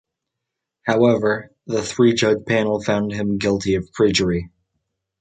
However, 0.81 1.51
the 1.67 1.83
three-judge 1.83 2.47
panel 2.47 2.81
found 2.81 3.11
him 3.11 3.37
guilty 3.37 3.75
of 3.75 3.85
perjury. 3.93 4.49